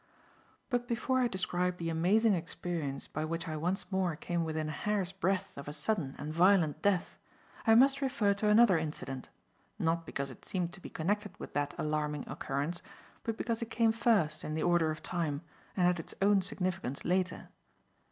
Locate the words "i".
1.19-1.27, 3.47-3.55, 7.67-7.75